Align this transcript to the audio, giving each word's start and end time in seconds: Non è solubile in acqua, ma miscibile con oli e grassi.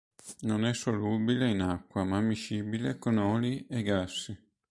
Non 0.39 0.65
è 0.65 0.73
solubile 0.73 1.47
in 1.51 1.61
acqua, 1.61 2.03
ma 2.03 2.19
miscibile 2.21 2.97
con 2.97 3.17
oli 3.19 3.67
e 3.69 3.83
grassi. 3.83 4.35